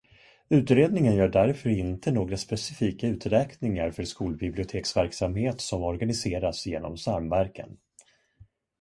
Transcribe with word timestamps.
Utredningen 0.49 1.15
gör 1.15 1.27
därför 1.29 1.69
inte 1.69 2.11
några 2.11 2.37
specifika 2.37 3.07
uträkningar 3.07 3.91
för 3.91 4.03
skolbiblioteksverksamhet 4.03 5.61
som 5.61 5.83
organiseras 5.83 6.65
genom 6.65 6.97
samverkan. 6.97 7.77